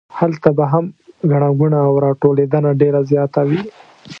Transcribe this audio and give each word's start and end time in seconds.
هلته 0.17 0.49
به 0.57 0.65
هم 0.71 0.85
ګڼه 1.31 1.49
ګوڼه 1.59 1.79
او 1.87 1.93
راټولېدنه 2.05 2.71
ډېره 2.81 3.01
زیاته 3.11 3.41
وي. 3.49 3.61